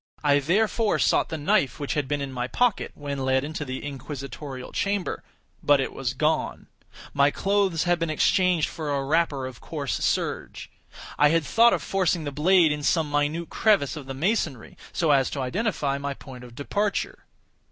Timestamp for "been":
2.07-2.21, 7.99-8.09